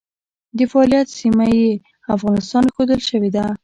د 0.57 0.59
فعالیت 0.71 1.07
سیمه 1.19 1.45
یې 1.59 1.69
افغانستان 2.15 2.65
ښودل 2.73 2.99
شوې 3.09 3.29
ده. 3.35 3.45